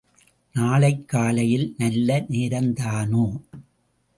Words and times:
நாளைக் 0.53 1.07
காலையில் 1.07 1.75
நல்ல 1.77 2.25
நேரந்தானோ? 2.29 3.25